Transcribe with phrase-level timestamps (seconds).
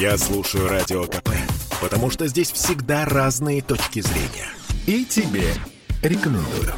[0.00, 1.30] Я слушаю Радио КП,
[1.80, 4.48] потому что здесь всегда разные точки зрения.
[4.86, 5.52] И тебе
[6.02, 6.72] рекомендую.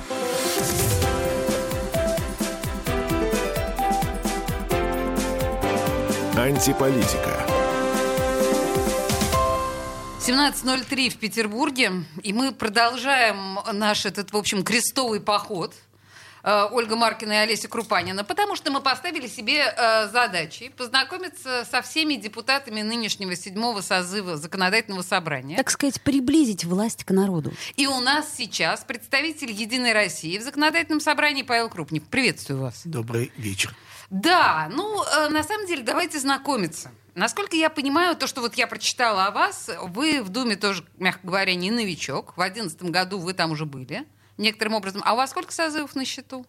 [6.34, 7.38] Антиполитика.
[10.26, 11.92] 17.03 в Петербурге,
[12.22, 15.74] и мы продолжаем наш этот, в общем, крестовый поход
[16.42, 22.14] Ольга Маркина и Олеся Крупанина, потому что мы поставили себе э, задачи познакомиться со всеми
[22.14, 25.56] депутатами нынешнего седьмого созыва законодательного собрания.
[25.56, 27.52] Так сказать, приблизить власть к народу.
[27.76, 32.04] И у нас сейчас представитель Единой России в законодательном собрании Павел Крупник.
[32.06, 32.82] Приветствую вас.
[32.84, 33.74] Добрый вечер.
[34.09, 36.90] Да, ну, э, на самом деле, давайте знакомиться.
[37.14, 41.26] Насколько я понимаю, то, что вот я прочитала о вас, вы в Думе тоже, мягко
[41.26, 42.32] говоря, не новичок.
[42.32, 44.06] В 2011 году вы там уже были
[44.40, 45.02] некоторым образом.
[45.04, 46.44] А у вас сколько созывов на счету?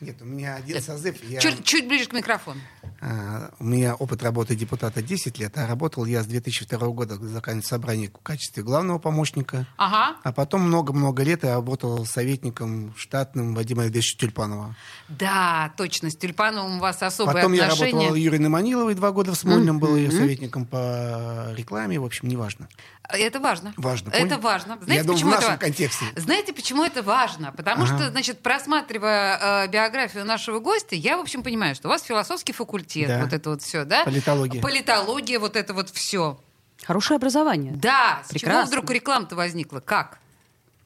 [0.00, 1.22] Нет, у меня один созыв.
[1.24, 1.40] Я...
[1.40, 2.60] Чуть, чуть ближе к микрофону.
[3.02, 7.22] А, у меня опыт работы депутата 10 лет, а работал я с 2002 года в
[7.22, 9.66] законодательном собрании в качестве главного помощника.
[9.78, 10.16] Ага.
[10.22, 14.76] А потом много-много лет я работал советником штатным Вадима Ильича Тюльпанова.
[15.08, 17.88] Да, точно, с Тюльпановым у вас особое Потом отношение.
[17.90, 19.86] я работал Юриной Маниловой два года в Смольном, Мгм.
[19.86, 22.68] был ее советником по рекламе, в общем, неважно.
[23.12, 23.72] Это важно.
[23.76, 24.40] Важно, Это понял?
[24.40, 24.72] важно.
[24.78, 25.60] Я Знаете, думаю, в почему нашем это...
[25.60, 26.04] контексте.
[26.16, 27.50] Знаете, почему это важно?
[27.56, 27.96] Потому Ага.
[27.96, 32.52] что, значит, просматривая э, биографию нашего гостя, я, в общем, понимаю, что у вас философский
[32.52, 33.20] факультет, Да.
[33.22, 34.04] вот это вот все, да?
[34.04, 34.60] Политология.
[34.60, 36.38] Политология, вот это вот все.
[36.84, 37.72] Хорошее образование.
[37.72, 38.66] Да, с чего Прекрасно.
[38.66, 39.80] вдруг реклама-то возникла?
[39.80, 40.18] Как?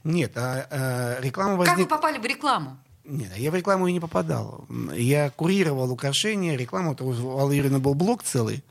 [0.02, 1.96] Нет, а, а, реклама Как вы возникла...
[1.96, 2.76] попали в рекламу?
[3.04, 4.66] Нет, я в рекламу и не попадал.
[4.94, 6.96] Я курировал украшения, рекламу.
[6.98, 8.64] У Аллы Юрьевны был блок целый.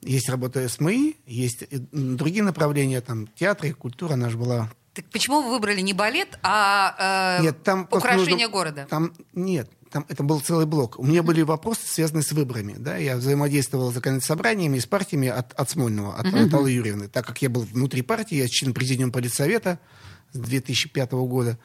[0.00, 4.68] Есть работа СМИ, есть и другие направления, там, театры, культура, она же была...
[4.92, 8.86] Так почему вы выбрали не балет, а э, Нет, там украшение нужно- города?
[8.88, 10.98] Там, нет, там это был целый блок.
[10.98, 12.74] У меня были вопросы, связанные с выборами.
[12.76, 12.96] Да?
[12.96, 17.06] Я взаимодействовал с законодательными собраниями и с партиями от, от Смольного, от, от Аллы Юрьевны.
[17.06, 19.78] Так как я был внутри партии, я член президиума политсовета
[20.32, 21.60] с 2005 года.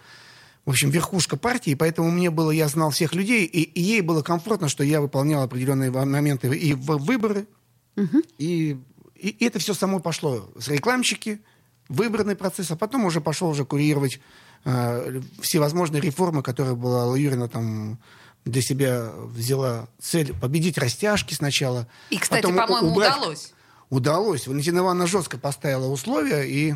[0.63, 4.21] В общем, верхушка партии, поэтому мне было, я знал всех людей, и, и ей было
[4.21, 7.47] комфортно, что я выполнял определенные моменты и в выборы,
[8.37, 8.77] и,
[9.15, 10.51] и это все само пошло.
[10.55, 11.41] С рекламщики,
[11.87, 14.19] выборный процесс, а потом уже пошел уже курировать
[15.41, 17.99] всевозможные реформы, которые была Юрьевна там
[18.45, 21.87] для себя взяла цель победить растяжки сначала.
[22.09, 23.53] И, кстати, по-моему, убрать- удалось.
[23.89, 24.47] Удалось.
[24.47, 26.75] Валентина Ивановна жестко поставила условия, и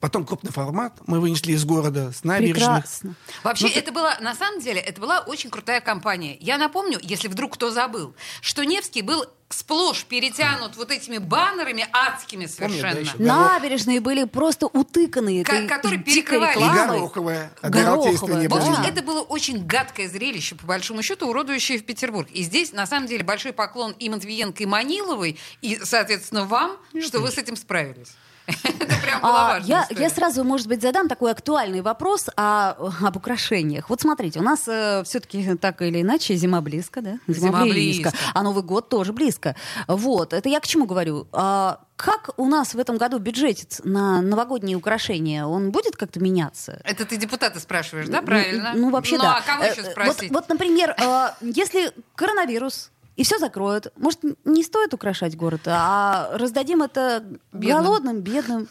[0.00, 2.54] потом крупный формат мы вынесли из города, с набережных.
[2.56, 3.14] Прекрасно.
[3.44, 6.36] Вообще, Ну, ты- это была, на самом деле, это была очень крутая кампания.
[6.40, 12.46] Я напомню, если вдруг кто забыл, что Невский был сплошь перетянут вот этими баннерами адскими
[12.46, 12.94] совершенно.
[12.94, 13.16] да, еще?
[13.18, 16.56] Набережные были просто утыканы этой которые перекрывали.
[16.56, 16.60] И.
[16.60, 17.08] Гороховая.
[17.10, 18.74] Гороховая, Адмиралтейство не В общем.
[18.74, 18.88] Да.
[18.88, 22.28] это было очень гадкое зрелище, по большому счету, уродующее в Петербург.
[22.30, 27.18] И здесь, на самом деле, большой поклон и Матвиенко, и Маниловой, и, соответственно, вам, что
[27.18, 28.12] вы с этим справились.
[28.46, 32.70] Это прям была А, я, сразу, может быть, задам такой актуальный вопрос о,
[33.02, 33.90] об украшениях.
[33.90, 37.18] Вот смотрите, у нас все-таки так или иначе зима близко, да?
[37.28, 38.12] Зима близко.
[38.34, 39.54] А Новый год тоже близко.
[39.86, 41.28] Вот, это я к чему говорю?
[41.32, 45.44] А, как у нас в этом году бюджетец на новогодние украшения?
[45.44, 46.80] Он будет как-то меняться?
[46.84, 48.72] Это ты депутата спрашиваешь, да, правильно?
[48.74, 49.36] Ну, вообще, ну, да.
[49.36, 50.30] а кого Э, еще э, спросить?
[50.30, 56.30] Вот, вот, например, э, если коронавирус и все закроют, может, не стоит украшать город, а
[56.38, 57.22] раздадим это
[57.52, 57.82] Бедным.
[57.84, 58.68] голодным, бедным.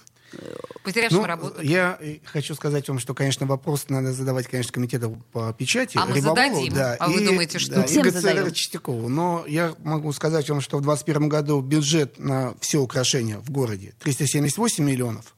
[0.84, 1.62] Потерявшим Ну, работу.
[1.62, 6.00] я э, хочу сказать вам, что, конечно, вопрос надо задавать, конечно, комитету по печати.
[6.00, 6.74] А мы Рябоволу, зададим.
[6.74, 7.76] да, А вы и, думаете, что?
[7.76, 8.52] да, Всем и ГЦР.
[8.52, 9.08] Чистякову.
[9.08, 13.94] Но я могу сказать вам, что в 2021 году бюджет на все украшения в городе
[14.00, 15.36] 378 миллионов.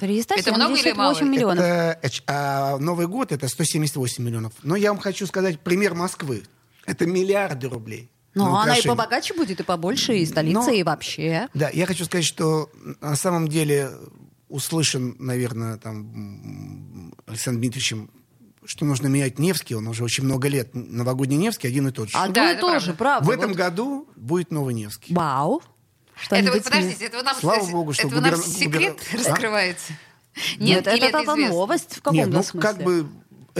[0.00, 1.20] 378 Это много или мало?
[1.22, 1.64] миллионов.
[1.64, 4.52] Это, э, а Новый год это 178 миллионов.
[4.64, 6.42] Но я вам хочу сказать пример Москвы.
[6.84, 8.10] Это миллиарды рублей.
[8.34, 11.48] Ну, на она и побогаче будет, и побольше, и столица, Но- и вообще.
[11.54, 12.70] Да, я хочу сказать, что
[13.00, 13.90] на самом деле
[14.48, 18.10] услышан, наверное, там м, Александром Дмитриевичем,
[18.64, 22.16] что нужно менять Невский, он уже очень много лет, новогодний Невский один и тот же.
[22.16, 23.26] А Да, вы это тоже, правда.
[23.26, 25.14] В этом вот- году будет новый Невский.
[25.14, 25.62] Вау.
[26.28, 29.28] Это вы, подождите, это вы нам, Слава богу, что это вы нам губерна- секрет губерна-
[29.28, 29.98] раскрываете?
[30.58, 31.54] Ну, Нет, это, или это, это известно?
[31.54, 32.60] новость в каком-то Нет, ну смысле.
[32.60, 33.08] как бы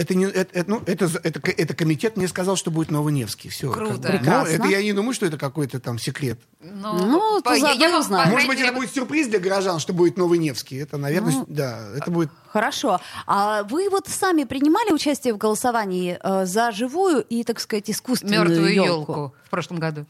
[0.01, 3.49] это не это, это, ну, это, это, это комитет мне сказал, что будет новый Невский.
[3.49, 3.71] Все.
[3.71, 3.93] Круто.
[3.93, 4.51] Но Прекрасно.
[4.51, 6.39] это я не думаю, что это какой-то там секрет.
[6.59, 10.17] Ну, Ну, по- я, я по Может быть, это будет сюрприз для горожан, что будет
[10.17, 10.77] новый Невский.
[10.77, 12.99] Это, наверное, Ну, да, это будет Хорошо.
[13.27, 18.41] А вы вот сами принимали участие в голосовании э, за живую и, так сказать, искусственную
[18.41, 19.11] мертвую елку?
[19.11, 20.05] елку в прошлом году.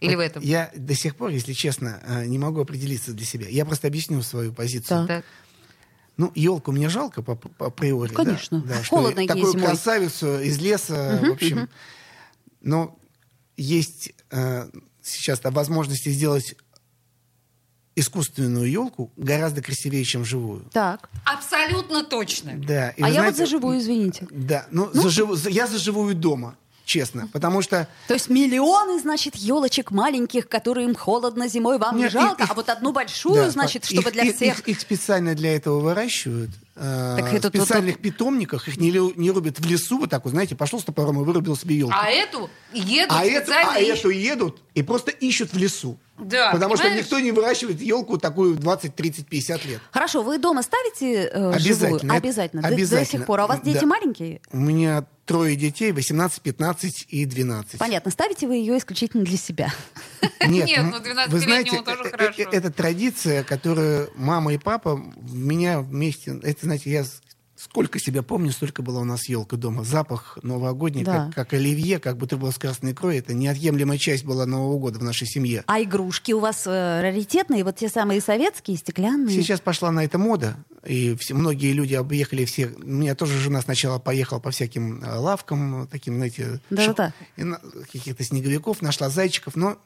[0.00, 0.42] Или в этом?
[0.42, 3.46] Я до сих пор, если честно, э, не могу определиться для себя.
[3.48, 5.06] Я просто объясню свою позицию.
[5.06, 5.24] Так.
[6.16, 8.10] Ну, елку мне жалко по, по априори.
[8.10, 8.24] да.
[8.24, 8.60] Конечно.
[8.60, 9.66] Да, что Холодно ей Такую зимой.
[9.66, 11.68] красавицу из леса, в общем.
[12.60, 12.96] Но
[13.56, 14.68] есть э,
[15.02, 16.54] сейчас да, возможности сделать
[17.96, 20.64] искусственную елку гораздо красивее, чем живую.
[20.72, 21.08] Так.
[21.24, 22.54] Абсолютно точно.
[22.56, 22.90] Да.
[22.90, 24.26] и а я вот знаете, за живую, извините.
[24.30, 29.00] Да, ну, за живу- за- я за живую дома, честно, потому что То есть миллионы,
[29.00, 32.92] значит, елочек маленьких, которым им холодно зимой, вам не Нет, жалко, их- а вот одну
[32.92, 34.58] большую, Да, значит, их- чтобы для их, всех.
[34.60, 36.50] Их, их специально для этого выращивают.
[36.76, 38.66] э, Так в это тот- специальных питомниках.
[38.66, 41.56] Их не, не рубят в лесу, вот так вот, знаете, пошел с топором и вырубил
[41.56, 41.94] себе елку.
[41.96, 43.98] А эту едут А, эту, специально а ищут.
[44.00, 45.96] эту едут и просто ищут в лесу.
[46.18, 47.04] Да, Потому что понимаешь?
[47.04, 49.80] никто не выращивает елку такую 20, 30, 50 лет.
[49.92, 51.74] Хорошо, вы дома ставите э, Обязательно.
[51.74, 51.96] живую?
[51.98, 52.62] Это- Обязательно.
[52.62, 53.18] До- До, обязательно.
[53.20, 53.40] сих пор.
[53.40, 53.86] А у вас дети Да.
[53.86, 54.40] маленькие?
[54.52, 57.78] У меня трое детей, 18, 15 и 12.
[57.78, 58.10] Понятно.
[58.10, 59.72] Ставите вы ее исключительно для себя.
[60.46, 62.42] Нет, Нет, ну, вы 12-летнему знаете, тоже э, э, хорошо.
[62.42, 66.38] э, это традиция, которую мама и папа в меня вместе...
[66.42, 67.04] Это, знаете, я
[67.64, 69.84] сколько себя помню, столько была у нас елка дома.
[69.84, 71.26] Запах новогодний, Да.
[71.26, 73.18] как, как оливье, как бутерброд с красной икрой.
[73.18, 75.62] Это неотъемлемая часть была Нового года в нашей семье.
[75.66, 77.64] А игрушки у вас э, раритетные?
[77.64, 79.34] Вот те самые советские, стеклянные?
[79.34, 80.56] Сейчас пошла на это мода,
[80.86, 82.66] и все, многие люди объехали все.
[82.82, 87.08] У меня тоже жена сначала поехала по всяким э, лавкам, таким, знаете, Да-да-да.
[87.08, 87.60] ш- и на-
[87.92, 89.78] каких-то снеговиков, нашла зайчиков, но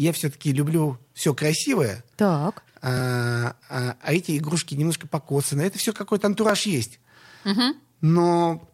[0.00, 2.62] я все-таки люблю все красивое, Так.
[2.82, 5.62] а, а- а эти игрушки немножко покоцаны.
[5.62, 6.98] Это все какой-то антураж есть.
[8.00, 8.69] Но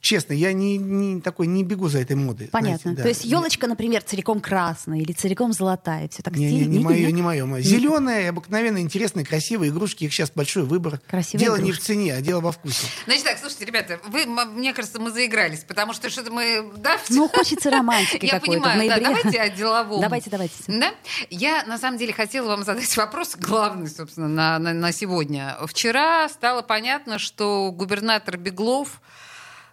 [0.00, 2.48] честно, я не, не такой не бегу за этой модой.
[2.48, 2.78] Понятно.
[2.82, 3.02] знаете, да.
[3.02, 6.08] То есть елочка, например, целиком красная или целиком золотая.
[6.08, 6.70] Все так Не, не, стильно?
[6.70, 7.12] не Нет, мое, нет?
[7.12, 7.60] не мое.
[7.60, 10.04] Зеленые, обыкновенные, интересные, красивые игрушки.
[10.04, 11.00] Их сейчас большой выбор.
[11.06, 11.84] Красивые дело не в игрушки.
[11.84, 12.86] цене, а дело во вкусе.
[13.04, 16.70] Значит так, слушайте, ребята, вы, мне кажется, мы заигрались, потому что что-то мы...
[16.76, 20.00] Да, Ну, хочется романтики Я понимаю, да, давайте о деловом.
[20.00, 20.54] Давайте, давайте.
[20.66, 20.94] Да?
[21.28, 25.56] Я, на самом деле, хотела вам задать вопрос, главный, собственно, на, на, на сегодня.
[25.66, 29.00] Вчера стало понятно, что губернатор Беглов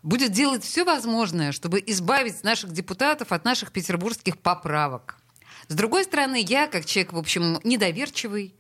[0.04, 5.18] будет делать все возможное, чтобы избавить наших депутатов от наших петербургских поправок.
[5.68, 8.56] С другой стороны, я, как человек, в общем, недоверчивый,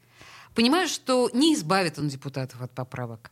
[0.56, 3.31] понимаю, что не избавит он депутатов от поправок.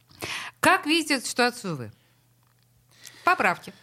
[0.59, 1.91] Как видите эту ситуацию вы?
[3.23, 3.73] Поправки.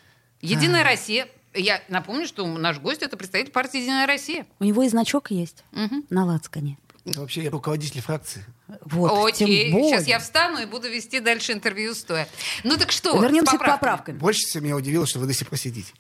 [0.41, 1.29] Единая Россия.
[1.55, 4.47] Я напомню, что наш гость это представитель партии Единая Россия.
[4.59, 6.05] У него и значок есть Мгм.
[6.09, 6.79] на лацкане.
[7.05, 8.45] Вообще я руководитель фракции.
[8.85, 9.91] Вот, тем Окей, более.
[9.91, 12.29] сейчас я встану и буду вести дальше интервью стоя.
[12.63, 13.21] Ну так что?
[13.21, 14.19] Вернемся с к поправкам.
[14.19, 15.93] Больше всего меня удивило, что вы до сих пор сидите.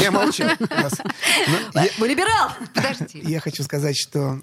[0.00, 0.44] Я молчу.
[1.74, 2.52] Я- Вы либерал!
[2.74, 3.20] Подожди.
[3.24, 4.40] Я хочу сказать, что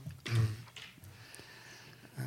[2.17, 2.21] э,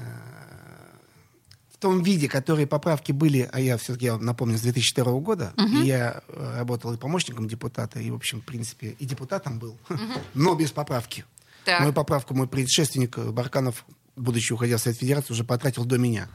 [1.73, 5.53] в том виде, которые поправки были, а я все-таки я напомню, с 2002 года,
[5.85, 9.79] я э, работал и помощником депутата, и, в общем, в принципе, и депутатом был,
[10.35, 11.25] но без поправки.
[11.69, 11.81] Так.
[11.81, 13.85] Мою поправку мой предшественник Барканов,
[14.17, 16.29] будучи уходя в Совет Федерации, уже потратил до меня.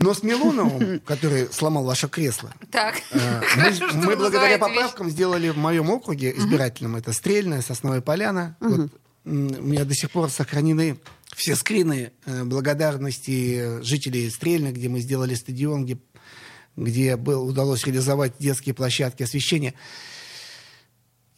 [0.00, 2.96] Но с Милоновым, который сломал ваше кресло, Так.
[3.12, 6.96] Э, Хорошо, Мы, что мы благодаря поправкам сделали в моем округе избирательном.
[6.96, 8.54] Это Стрельная, Сосновая Поляна.
[8.60, 8.90] Вот,
[9.24, 10.98] м, у меня до сих пор сохранены
[11.34, 15.98] все скрины э, благодарности жителей Стрельны, где мы сделали стадион, где,
[16.76, 19.72] где был, удалось реализовать детские площадки, освещение.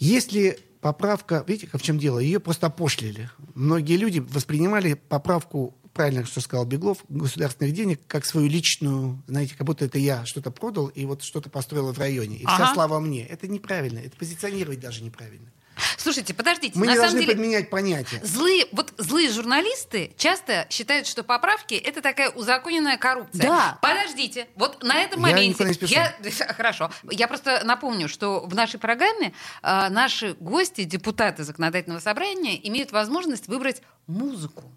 [0.00, 3.30] Если поправка, видите, как в чем дело, ее просто опошлили.
[3.54, 9.66] Многие люди воспринимали поправку, правильно, что сказал Беглов, государственных денег, как свою личную, знаете, как
[9.66, 12.36] будто это я что-то продал и вот что-то построил в районе.
[12.36, 12.66] И Ага.
[12.66, 13.24] вся слава мне.
[13.24, 15.50] Это неправильно, это позиционировать даже неправильно.
[15.96, 16.78] Слушайте, подождите.
[16.78, 18.20] Мы на не самом должны деле, подменять понятия.
[18.22, 23.42] Злые, вот злые журналисты часто считают, что поправки это такая узаконенная коррупция.
[23.42, 23.78] Да.
[23.82, 25.64] Подождите, вот на этом Я моменте.
[25.64, 25.92] не спешу.
[25.94, 26.14] я-
[26.56, 26.90] Хорошо.
[27.10, 33.48] Я просто напомню, что в нашей программе а, наши гости, депутаты законодательного собрания, имеют возможность
[33.48, 34.70] выбрать музыку.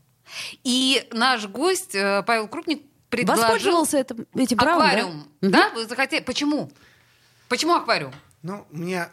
[0.63, 4.87] И наш гость э, Павел Крупник предложил Воспользовался этим, этим правом, да?
[4.87, 5.27] аквариум.
[5.41, 5.69] Да?
[5.69, 6.21] Вы захотели?
[6.21, 6.69] Почему?
[7.47, 8.13] Почему аквариум?
[8.43, 9.09] Ну, у меня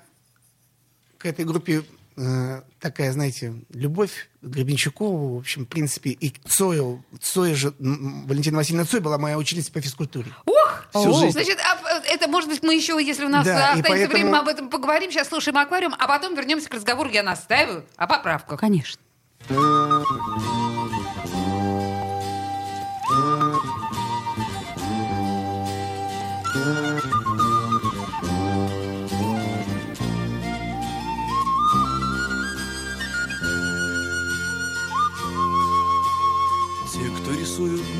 [1.24, 1.82] к этой группе
[2.18, 7.02] э, такая, знаете, любовь к Гребенщикову, в общем, в принципе, и к Цою.
[7.18, 10.30] Цоя же, Валентина Васильевна Цой была моя ученица по физкультуре.
[10.44, 10.84] Ух!
[10.90, 11.18] Всю О.
[11.20, 11.32] жизнь.
[11.32, 14.30] Значит, а, это, может быть, мы еще, если у нас Да, и останется поэтому- время,
[14.32, 15.10] мы об этом поговорим.
[15.10, 18.60] Сейчас слушаем аквариум, а потом вернемся к разговору, я настаиваю, о поправках.
[18.60, 19.00] Конечно.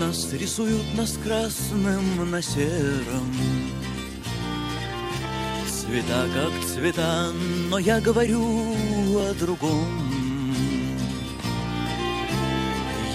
[0.06, 3.32] Нас, рисуют нас красным на сером.
[5.66, 7.30] Цвета как цвета,
[7.68, 8.74] но я говорю
[9.18, 9.88] о другом.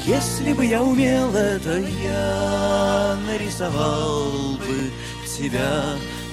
[0.05, 4.91] Если бы я умел это, я нарисовал бы
[5.37, 5.83] тебя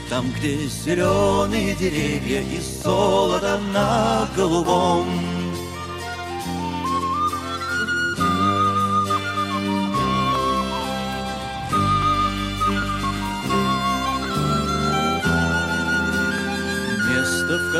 [0.08, 5.35] там, где зеленые деревья и золото на голубом.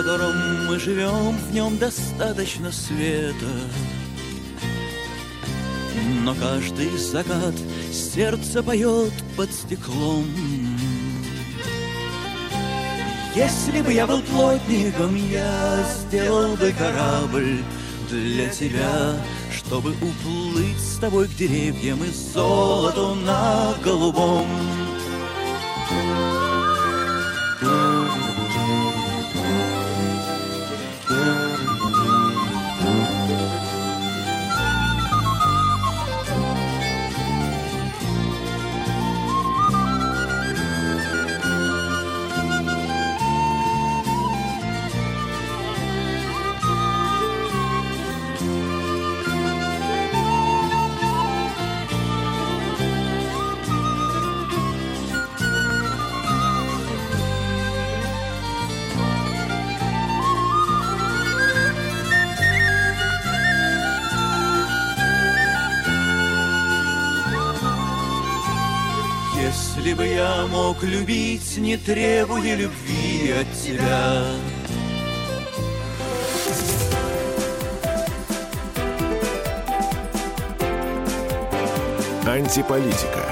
[0.07, 3.51] Котором мы живем, в нем достаточно света.
[6.23, 7.55] Но каждый закат
[7.93, 10.25] сердце поет под стеклом.
[13.35, 17.59] Если бы я был плотником, я сделал бы корабль
[18.09, 19.17] для тебя,
[19.51, 24.47] чтобы уплыть с тобой к деревьям и золоту на голубом.
[70.37, 74.25] Я мог любить, не требуя любви от тебя.
[82.27, 83.25] Антиполитика.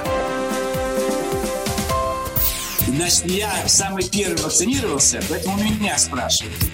[2.86, 6.73] Значит, я самый первый вакцинировался, поэтому меня спрашивают.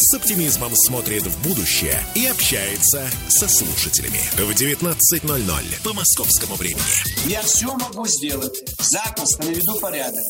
[0.00, 4.20] с оптимизмом смотрит в будущее и общается со слушателями.
[4.32, 6.80] В 19.00 по московскому времени.
[7.26, 8.62] Я все могу сделать.
[8.78, 10.24] Запросто наведу порядок.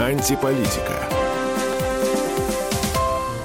[0.00, 1.08] Антиполитика.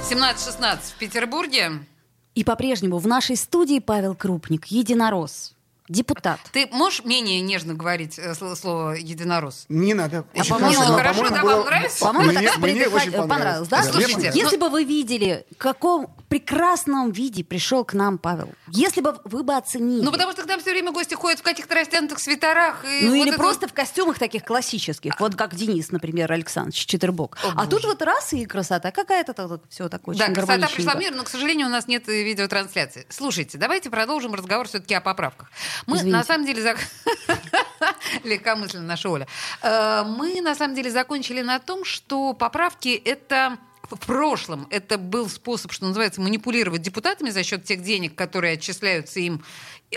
[0.10, 1.86] 17-16 в Петербурге.
[2.33, 5.53] И по-прежнему в нашей студии Павел Крупник, единорос,
[5.93, 6.39] депутат.
[6.51, 9.65] Ты можешь менее нежно говорить э, сл- слово «единорос»?
[9.69, 10.25] Не надо.
[10.33, 12.05] А, но, хорошо, по-моему, да, вам было- нравится?
[12.05, 13.77] По-моему, Мне- так мне очень понравилось, да?
[13.77, 14.35] Да, мне Слушайте, понравилось.
[14.43, 19.55] Если бы вы видели, каком прекрасном виде пришел к нам Павел, если бы вы бы
[19.55, 22.83] оценили, Ну, потому что к нам все время гости ходят в каких-то растянутых свитерах.
[22.85, 26.87] И ну вот или это просто в костюмах таких классических, вот как Денис, например, Александрович
[26.87, 27.37] Четербок.
[27.43, 27.87] О, а тут боже.
[27.89, 31.67] вот раз и красота какая-то, все такое Да, красота пришла в мир, но, к сожалению,
[31.67, 33.05] у нас нет э, видеотрансляции.
[33.09, 35.51] Слушайте, давайте продолжим разговор все-таки о поправках.
[35.85, 36.17] Мы, Извините.
[36.17, 36.79] на самом деле, зак-
[38.23, 39.27] легкомысленно наша Оля.
[39.61, 43.59] Э, Мы, на самом деле, закончили на том, что поправки— это
[43.95, 49.19] в прошлом это был способ, что называется, манипулировать депутатами за счет тех денег, которые отчисляются
[49.19, 49.43] им.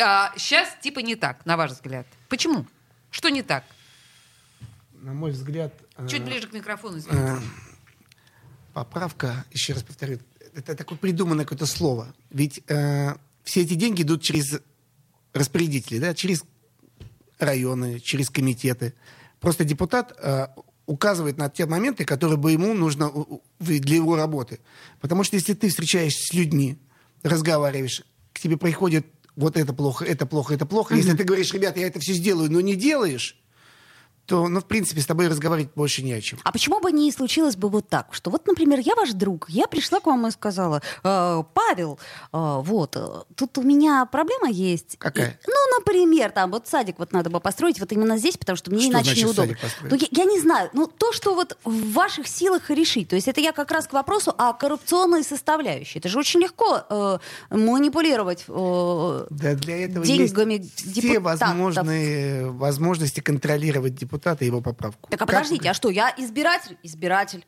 [0.01, 2.07] А сейчас типа не так, на ваш взгляд.
[2.29, 2.67] Почему?
[3.11, 3.65] Что не так?
[5.03, 5.73] На мой взгляд...
[5.97, 6.99] э, Чуть ближе к микрофону.
[6.99, 7.23] извините.
[7.23, 7.39] э,
[8.73, 10.19] Поправка, еще раз повторю,
[10.55, 12.15] это такое придуманное какое-то слово.
[12.31, 14.61] Ведь э, все эти деньги идут через
[15.33, 16.45] распорядителей, да, через
[17.39, 18.95] районы, через комитеты.
[19.41, 20.49] Просто депутат э,
[20.87, 23.13] указывает на те моменты, которые бы ему нужно
[23.59, 24.61] для его работы.
[25.01, 26.79] Потому что если ты встречаешься с людьми,
[27.23, 28.03] разговариваешь,
[28.33, 30.95] к тебе приходит вот это плохо, это плохо, это плохо.
[30.95, 33.39] Если ты говоришь, ребята, я это все сделаю, но не делаешь,
[34.27, 36.39] то, ну, в принципе, с тобой разговаривать больше не о чем.
[36.43, 39.67] А почему бы не случилось бы вот так, что вот, например, я ваш друг, я
[39.67, 41.99] пришла к вам и сказала, «Э, Павел,
[42.33, 43.07] э, вот, э,
[43.37, 44.97] тут у меня проблема есть.
[44.99, 45.31] Какая?
[45.31, 48.71] И- ну, например, там вот садик вот надо бы построить вот именно здесь, потому что
[48.71, 49.57] мне Что иначе значит неудобно.
[49.61, 49.91] садик?
[49.91, 53.29] Ну, я, я не знаю, ну, то, что вот в ваших силах решить, то есть
[53.29, 55.99] это я как раз к вопросу о коррупционной составляющей.
[56.01, 57.19] Это же очень легко э,
[57.51, 61.41] манипулировать э, Да для этого деньгами есть все депутатов.
[61.41, 65.09] возможные возможности контролировать депутата его поправку.
[65.11, 66.77] Так а подождите, а что, я избиратель?
[66.83, 67.45] Избиратель.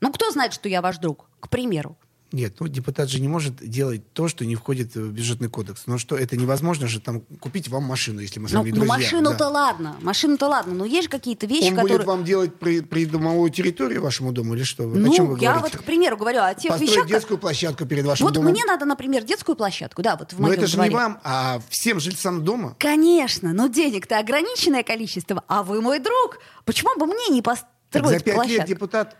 [0.00, 1.96] Ну, кто знает, что я ваш друг, к примеру?
[2.32, 5.84] Нет, ну депутат же не может делать то, что не входит в бюджетный кодекс.
[5.86, 8.76] Ну что, это невозможно же там купить вам машину, если мы с Ну, вами ну,
[8.78, 8.94] друзья.
[8.94, 9.48] машину-то да.
[9.48, 11.98] ладно, машину-то ладно, но есть же какие-то вещи, Он которые...
[11.98, 14.82] будет вам делать при, придомовую территорию вашему дому или что?
[14.88, 15.76] Вы- о Ну, чем вы я говорите?
[15.76, 17.06] вот, к примеру, говорю о тех Построить вещах...
[17.06, 18.50] детскую площадку перед вашим Вот домом.
[18.50, 20.90] мне надо, например, детскую площадку, да, вот в Но моем это же дворе.
[20.90, 22.74] не вам, а всем жильцам дома.
[22.80, 26.40] Конечно, но денег-то ограниченное количество, а вы мой друг.
[26.64, 27.56] Почему бы мне не Так
[27.92, 28.68] построить за пять лет площадку?
[28.68, 29.16] депутат...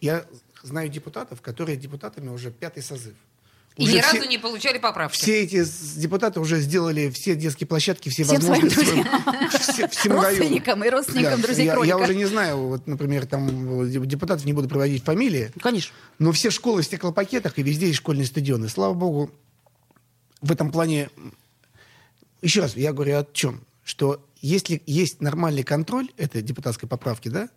[0.00, 0.24] Я
[0.62, 3.14] знаю депутатов, которые депутатами уже пятый созыв.
[3.76, 5.16] И Уже ни все- разу не получали поправки.
[5.16, 5.64] Все эти
[5.96, 8.84] депутаты уже сделали все детские площадки, все Всем своим возможности
[9.90, 10.22] все- району.
[10.26, 11.96] Родственникам и родственникам Да, друзей я, кролика.
[11.96, 15.94] я уже не знаю, вот, например, там э, депутатов не буду приводить фамилии, Конечно.
[16.18, 18.68] но все школы в стеклопакетах и везде есть школьные стадионы.
[18.68, 19.30] Слава богу,
[20.42, 21.08] в этом плане...
[22.42, 23.60] Еще раз, я говорю о чем?
[23.84, 27.48] Что если есть нормальный контроль этой депутатской поправки, да,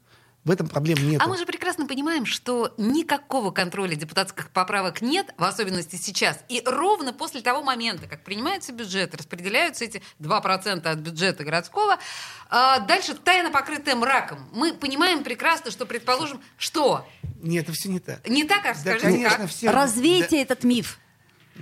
[0.45, 1.21] в этом проблем нет.
[1.21, 6.39] А мы же прекрасно понимаем, что никакого контроля депутатских поправок нет, в особенности сейчас.
[6.49, 11.97] И ровно после того момента, как принимается бюджет, распределяются эти 2% от бюджета городского,
[12.49, 14.49] а дальше тайно покрытая мраком.
[14.51, 17.07] Мы понимаем прекрасно, что, предположим, что?
[17.41, 18.27] Нет, это все не так.
[18.27, 19.49] Не так, а Да, скажите, конечно, как?
[19.49, 19.69] все...
[19.69, 20.99] Развейте этот миф.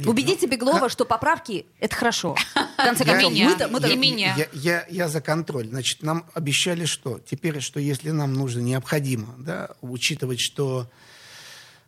[0.05, 2.35] Убедите ну, Беглова, как- что поправки— это хорошо.
[2.85, 3.67] Конце Я- концов, меня, мы-то...
[3.67, 4.35] мы-то- и меня.
[4.37, 5.67] Я, я, я за контроль.
[5.67, 7.19] Значит, нам обещали что?
[7.19, 10.89] Теперь, что если нам нужно, необходимо, да, учитывать, что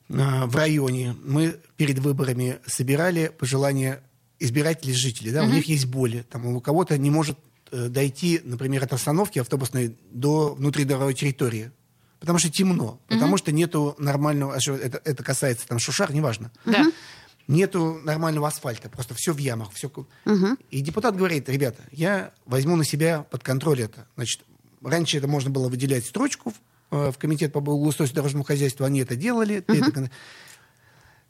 [0.10, 0.14] э,
[0.46, 4.02] в районе мы перед выборами собирали пожелания
[4.40, 7.38] избирателей, жителей, да, у них есть боли, там у кого-то не может
[7.72, 11.72] э, дойти, например, от остановки автобусной до внутридоровой территории,
[12.20, 16.52] потому что темно, потому что нету нормального, а это, это касается там шушар, неважно.
[16.66, 16.86] Да.
[17.48, 19.72] Нету нормального асфальта, просто все в ямах.
[19.74, 19.92] Все...
[20.70, 24.08] И депутат говорит, ребята, я возьму на себя под контроль это.
[24.16, 24.42] Значит,
[24.82, 26.56] раньше это можно было выделять строчку в,
[26.96, 29.60] э, в комитет по благоустройству дорожному хозяйству, они это делали.
[29.60, 30.10] ты это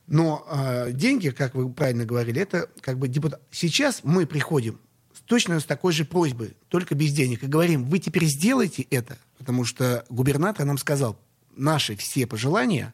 [0.07, 3.41] Но э, деньги, как вы правильно говорили, это как бы депутат.
[3.51, 4.79] Сейчас мы приходим
[5.25, 9.65] точно с такой же просьбой, только без денег, и говорим, вы теперь сделайте это, потому
[9.65, 11.17] что губернатор нам сказал,
[11.55, 12.93] наши все пожелания,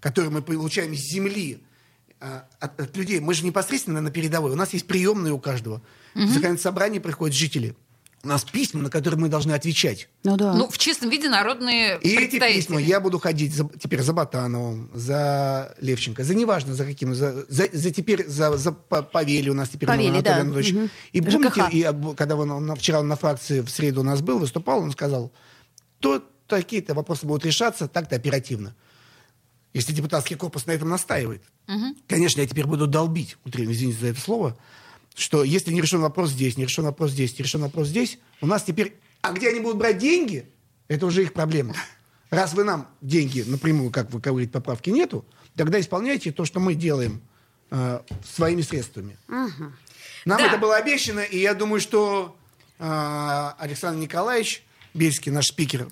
[0.00, 1.62] которые мы получаем с земли,
[2.20, 5.82] от, от людей, мы же непосредственно на передовой, у нас есть приемные у каждого.
[6.14, 7.74] В законодательное собрание приходят жители,
[8.24, 10.08] у нас письма, на которые мы должны отвечать.
[10.24, 10.52] Ну да.
[10.54, 14.90] Ну, в чистом виде народные И эти письма я буду ходить за- теперь за Батановым,
[14.94, 19.54] за Левченко, за неважно за каким, за, за- за теперь за, за Па- Павелий у
[19.54, 20.40] нас теперь Павелий, Анатолий да.
[20.40, 20.72] Анатольевич.
[20.74, 20.90] Мгм.
[21.12, 21.74] И помните, ЖКХ.
[21.74, 25.30] и когда он, он вчера на фракции в среду у нас был, выступал, он сказал,
[26.00, 28.74] то такие-то вопросы будут решаться так-то оперативно.
[29.76, 31.42] Если депутатский корпус на этом настаивает.
[32.08, 34.56] Конечно, я теперь буду долбить, утрирую, извините за это слово,
[35.14, 38.46] что если не решен вопрос здесь, не решен вопрос здесь, не решен вопрос здесь, у
[38.46, 38.96] нас теперь...
[39.20, 40.48] А где они будут брать деньги,
[40.88, 41.74] это уже их проблема.
[42.30, 46.74] Раз вы нам деньги напрямую, как вы говорите, поправки нету, тогда исполняйте то, что мы
[46.74, 47.20] делаем
[47.70, 49.18] э, своими средствами.
[49.28, 50.46] Нам Да.
[50.46, 52.34] это было обещано, и я думаю, что
[52.78, 54.62] э, Александр Николаевич
[54.94, 55.86] Бельский, наш спикер,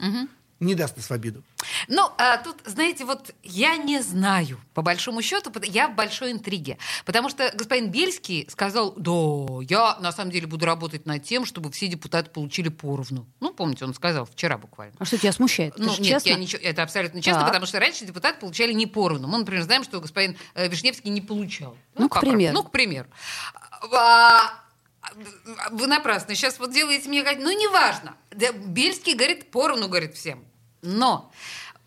[0.61, 1.43] не даст нас в обиду.
[1.88, 6.79] Ну, а тут, знаете, вот я не знаю, по большому счету, я в большой интриге.
[7.05, 9.12] Потому что господин Бельский сказал, да,
[9.69, 13.27] я на самом деле буду работать над тем, чтобы все депутаты получили поровну.
[13.40, 14.95] Ну, помните, он сказал вчера буквально.
[14.99, 15.75] А что тебя смущает?
[15.75, 16.29] Это Ну, же нет, честно.
[16.31, 17.49] я ничего, это абсолютно честно, Так.
[17.49, 19.27] потому что раньше депутаты получали не поровну.
[19.29, 21.77] Мы, например, знаем, что господин э, Вишневский не получал.
[21.97, 22.31] Ну, к поправку.
[22.31, 22.55] примеру.
[22.55, 23.09] Ну, к примеру.
[25.70, 27.22] Вы напрасно сейчас вот делаете мне...
[27.22, 28.16] Ну, неважно.
[28.33, 30.44] Бельский говорит, поровну, говорит всем.
[30.83, 31.33] Но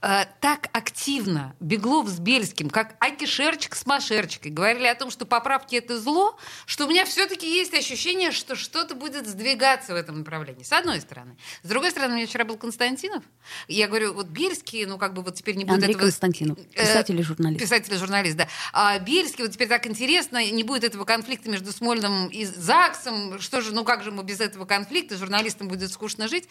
[0.02, 5.76] э, так активно Беглов с Бельским, как Акишерчик с Машерчикой, говорили о том, что поправки
[5.76, 10.64] это зло, что у меня все-таки есть ощущение, что что-то будет сдвигаться в этом направлении.
[10.64, 11.38] С одной стороны.
[11.64, 13.24] С другой стороны, у меня вчера был Константинов.
[13.68, 16.04] Я говорю, вот Бельский, ну как бы вот теперь не будет Андрей этого...
[16.04, 17.60] Константинов, Э, писатель и журналист.
[17.60, 18.48] Писатель и журналист, да.
[18.74, 23.40] А Бельский, вот теперь так интересно, не будет этого конфликта между Смольным и ЗАГСом.
[23.40, 25.18] Что же, ну как же мы без этого конфликта?
[25.18, 26.48] Журналистам будет скучно жить.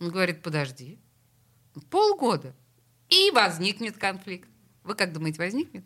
[0.00, 0.98] Он говорит, подожди,
[1.90, 2.54] полгода,
[3.08, 4.48] и возникнет конфликт.
[4.84, 5.84] Вы как думаете, возникнет?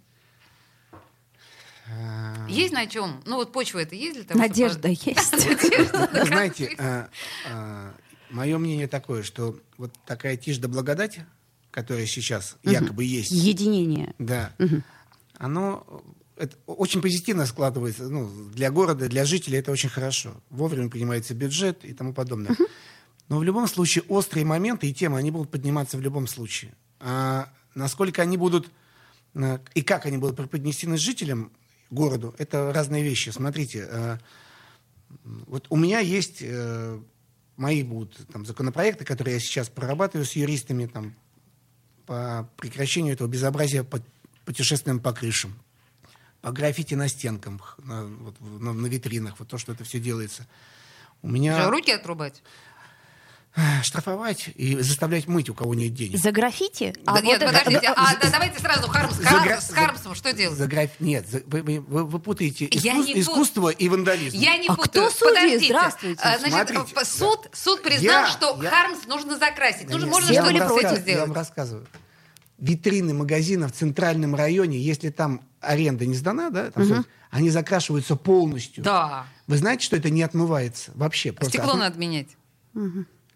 [2.49, 3.21] Есть на чем?
[3.27, 5.11] Ну вот почва это есть для того, Надежда чтобы...
[5.11, 5.33] есть.
[6.13, 7.09] Вы знаете,
[8.31, 11.21] мое мнение такое, что вот такая тишь да благодать,
[11.71, 14.15] которая сейчас якобы есть, Единение.
[14.19, 14.53] да,
[15.39, 16.05] оно
[16.41, 20.33] это очень позитивно складывается ну, для города, для жителей это очень хорошо.
[20.49, 22.57] Вовремя принимается бюджет и тому подобное.
[23.29, 26.73] Но в любом случае острые моменты и темы, они будут подниматься в любом случае.
[27.01, 28.71] А насколько они будут
[29.35, 31.51] э, и как они будут преподнесены жителям
[31.91, 33.31] городу, это разные вещи.
[33.31, 34.19] Смотрите, э,
[35.25, 37.01] вот у меня есть э,
[37.57, 41.15] мои будут там законопроекты, которые я сейчас прорабатываю с юристами там
[42.07, 44.01] по прекращению этого безобразия по
[44.45, 45.55] путешествиям по крышам,
[46.41, 50.47] по граффити на стенках, на, вот, на- на витринах, вот то, что это все делается.
[51.23, 52.43] У меня руки отрубать?
[53.83, 56.19] штрафовать и заставлять мыть, у кого нет денег.
[56.19, 56.95] За граффити?
[57.05, 59.45] Да А нет, вот это- подождите, да, а, за- да, давайте сразу Хармс, За Хармс-
[59.45, 60.57] гра- с Хармсом что делать?
[60.57, 60.91] За граф...
[61.01, 64.37] Нет, за- вы, вы- вы- вы путаете искус- пут- искусство и вандализм.
[64.37, 65.09] Я не А путаю.
[65.09, 65.35] кто судьи?
[65.35, 65.67] Подождите.
[65.75, 66.21] Здравствуйте.
[66.23, 69.87] А, Значит, Смотрите, суд, суд признал, Я- что я- Хармс нужно закрасить.
[69.89, 70.93] Да Нужно, нет, можно были с против.
[70.93, 71.33] этим Я вам сделать.
[71.37, 71.87] рассказываю.
[72.59, 78.17] Витрины магазинов в центральном районе, если там аренда не сдана, да, там собственно, они закрашиваются
[78.17, 78.85] полностью.
[78.85, 79.27] Да.
[79.47, 81.33] Вы знаете, что это не отмывается вообще?
[81.33, 82.29] Просто Стекло отм- надо менять.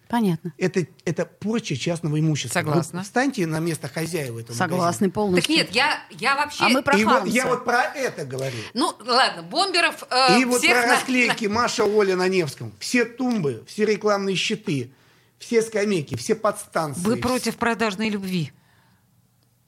[0.08, 0.52] Понятно.
[0.58, 2.60] это, это порча частного имущества.
[2.60, 2.98] Согласна.
[3.00, 5.54] Вот встаньте на место хозяева этого Согласны Так полностью.
[5.54, 6.64] нет, я, я вообще...
[6.64, 7.18] А мы про магазина.
[7.18, 8.56] И вот я вот про это говорю.
[8.74, 12.72] Ну, ладно, бомберов э, И вот про на- расклейки Маша Оля на Невском.
[12.78, 14.92] Все тумбы, все рекламные щиты,
[15.38, 17.00] все скамейки, все подстанции.
[17.02, 18.52] Вы против продажной любви.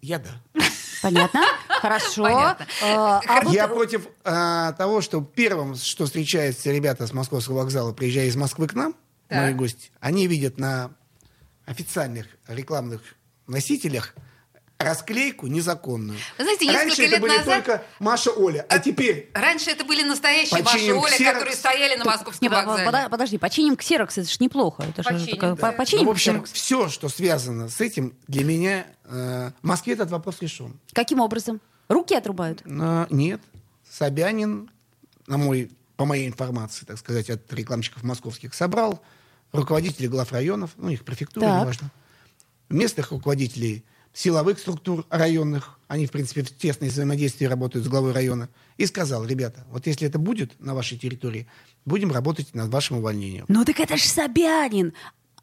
[0.02, 0.30] Я да.
[1.02, 1.40] Понятно?
[1.68, 2.22] Хорошо.
[2.24, 2.66] Понятно.
[2.82, 7.92] Э, а вот- Я против а, того, что первым, что встречаются ребята с московского вокзала,
[7.92, 8.94] приезжая из Москвы к нам,
[9.28, 9.42] Так.
[9.42, 10.90] мои гости, они видят на
[11.64, 13.00] официальных рекламных
[13.46, 14.14] носителях
[14.78, 16.18] расклейку незаконную.
[16.36, 20.62] Вы знаете, Раньше это были назад- только Маша Оля, а теперь Раньше это были настоящие
[20.62, 21.32] Починим Оля, ксерокс.
[21.34, 22.84] которые стояли на московском Не, по- вокзале.
[22.84, 24.82] пода- подожди, починим ксерокс, это же неплохо.
[24.82, 25.56] Это же Починим, такое- да.
[25.56, 26.52] по- починим Ну, в общем, ксерокс.
[26.52, 30.78] все, что связано с этим, для меня э, в Москве этот вопрос решен.
[30.92, 31.60] Каким образом?
[31.88, 32.60] Руки отрубают?
[32.66, 33.40] Но нет.
[33.90, 34.68] Собянин,
[35.26, 39.02] на мой, по моей информации, так сказать, от рекламщиков московских, собрал
[39.52, 41.62] руководителей глав районов, ну, их префектуры, Так.
[41.62, 41.90] неважно,
[42.68, 48.48] местных руководителей силовых структур районных, они, в принципе, в тесной взаимодействии работают с главой района,
[48.76, 51.46] и сказал, ребята, вот если это будет на вашей территории,
[51.84, 53.44] будем работать над вашим увольнением.
[53.48, 54.92] Ну так это ж Собянин.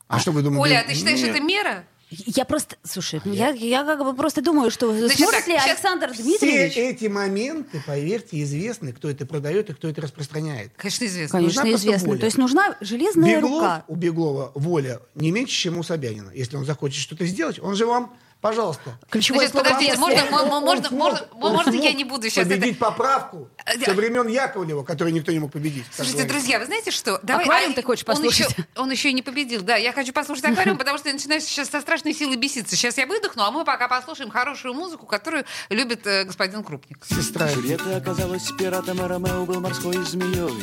[0.08, 0.62] А, что вы думаете?
[0.62, 1.30] Оля, а ты считаешь, Нет.
[1.36, 1.86] это мера?
[2.26, 5.56] Я просто, слушай, ну, я, я как бы просто думаю, что Значит сможет так, ли
[5.56, 6.78] Александр Все Дмитриевич...
[6.78, 10.72] эти моменты, поверьте, известны, кто это продает и кто это распространяет.
[10.78, 11.40] Конечно, известно.
[11.40, 12.08] Конечно, нужна известно.
[12.08, 12.20] воля.
[12.20, 13.86] То есть нужна железная Беглов, рука.
[13.88, 16.32] у Беглова воля не меньше, чем у Собянина.
[16.34, 19.00] Если он захочет что-то сделать, он же вам, пожалуйста.
[19.10, 20.00] Ключевое Значит, слово подождите, «если».
[20.02, 22.86] можно, Он- мо- мо- он можно, можно, он можно я не буду сейчас победить это...
[22.86, 25.86] поправку Э, со времен Яковлева, которую никто не мог победить.
[25.96, 27.16] Слушайте, друзья, вы знаете что?
[27.16, 28.50] Аквариум а, ты хочешь он послушать?
[28.52, 29.62] еще, он еще и не победил.
[29.62, 32.76] Да, я хочу послушать аквариум, потому что я начинаю сейчас со страшной силой беситься.
[32.76, 37.06] Сейчас я выдохну, а мы пока послушаем хорошую музыку, которую любит э, господин Крупник.
[37.10, 37.48] Сестра.
[37.52, 40.54] Джульетта оказалась пиратом, а Ромео был морской змеей.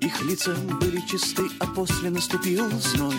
[0.00, 3.16] Их лица были чисты, а после наступил зной.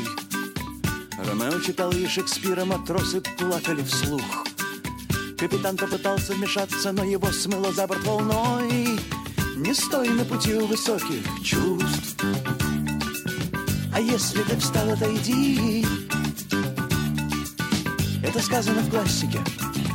[1.29, 4.47] Ромео читал ей Шекспира, матросы плакали вслух.
[5.37, 8.99] Капитан попытался вмешаться, но его смыло за борт волной.
[9.55, 12.25] Не стой на пути у высоких чувств.
[13.93, 15.85] А если ты встал, отойди.
[18.23, 19.39] Это сказано в классике,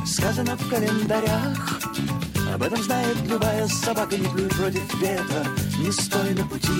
[0.05, 1.79] сказано в календарях.
[2.53, 5.45] Об этом знает любая собака, не плюй против ветра,
[5.79, 6.71] не стой на пути.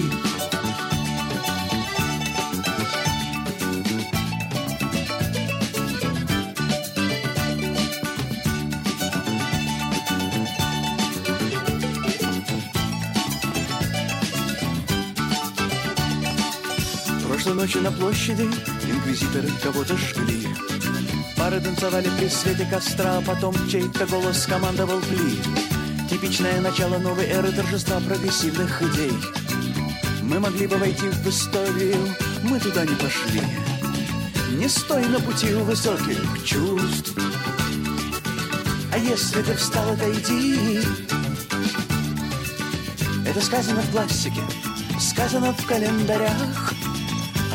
[17.65, 20.47] Ночью на площади инквизиторы кого-то жгли.
[21.35, 25.39] Пары танцевали при свете костра, а потом чей-то голос командовал пли.
[26.07, 29.13] Типичное начало новой эры торжества прогрессивных идей.
[30.21, 31.97] Мы могли бы войти в историю,
[32.43, 33.41] мы туда не пошли.
[34.59, 37.17] Не стой на пути у высоких чувств.
[38.93, 40.81] А если ты встал, отойди.
[43.25, 44.41] Это сказано в классике,
[44.99, 46.75] сказано в календарях.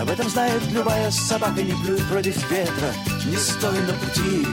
[0.00, 2.94] Об этом знает любая собака, не плюй против ветра,
[3.26, 4.46] не стой на пути.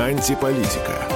[0.00, 1.15] Антиполитика.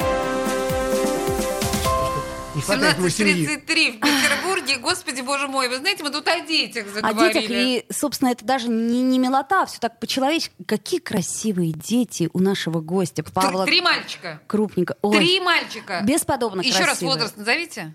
[2.61, 3.47] Не хватает семьи.
[3.47, 4.77] 17.33 в Петербурге.
[4.77, 7.33] Господи, боже мой, вы знаете, мы тут о детях О заговорили.
[7.41, 10.53] детях, и, собственно, это даже не, не милота, все так по-человечески.
[10.67, 14.41] Какие красивые дети у нашего гостя, Павла Три мальчика.
[14.47, 14.95] Крупника.
[15.01, 16.01] Ой, Три мальчика.
[16.03, 17.13] Бесподобно Еще раз красивые.
[17.15, 17.93] возраст назовите.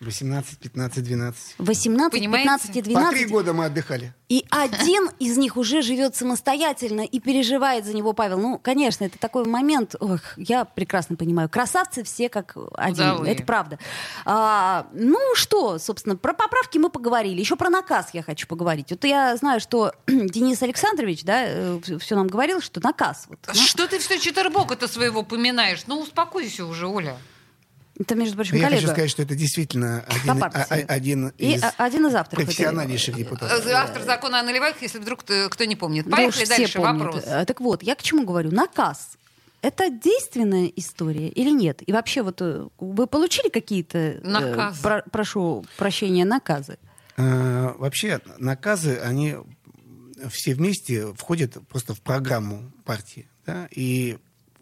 [0.00, 1.54] 18, 15, 12.
[1.58, 2.44] 18, Понимаете?
[2.48, 3.28] 15 и По три 12.
[3.30, 4.14] года мы отдыхали.
[4.30, 8.38] И один из них уже живет самостоятельно и переживает за него Павел.
[8.38, 11.50] Ну, конечно, это такой момент, ох, я прекрасно понимаю.
[11.50, 13.34] Красавцы все как один, Удалые.
[13.34, 13.78] это правда.
[14.24, 17.38] А, ну что, собственно, про поправки мы поговорили.
[17.40, 18.86] Еще про наказ я хочу поговорить.
[18.90, 23.26] Вот я знаю, что Денис Александрович, да, все нам говорил, что наказ.
[23.28, 25.82] Вот, ну, Что ты все Четербока-то своего поминаешь?
[25.86, 27.18] Ну, успокойся уже, Оля.
[28.00, 28.80] Это, между прочим, Но я коллега.
[28.80, 32.46] хочу сказать, что это действительно один, а- а- один И из а- один из авторов.
[32.46, 33.66] профессиональнейших Э, депутатов.
[33.66, 36.06] Автор закона о наливайках, если вдруг кто, не помнит.
[36.06, 36.78] Да Поехали все дальше.
[36.78, 37.02] помнят.
[37.04, 37.24] Вопрос.
[37.26, 38.50] Э, Так вот, я к чему говорю?
[38.52, 39.10] Наказ.
[39.62, 41.82] Это действенная история или нет?
[41.86, 46.78] И вообще, вот э, вы получили какие-то, э, про- прошу прощения, наказы?
[47.18, 49.36] Э, Вообще наказы, они
[50.30, 53.28] все вместе входят просто в программу партии.
[53.46, 54.16] да, И